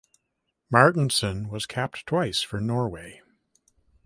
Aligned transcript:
Martinsen 0.71 1.47
was 1.47 1.67
capped 1.67 2.07
twice 2.07 2.41
for 2.41 2.59
Norway. 2.59 3.21